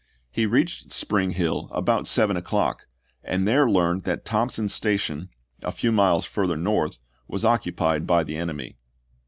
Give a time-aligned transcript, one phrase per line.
[0.31, 2.87] He reached Spring Hill about seven o'clock,
[3.23, 5.29] and there learned that Thompson's Station,
[5.61, 8.77] a few miles fur ther north, was occupied by the enemy.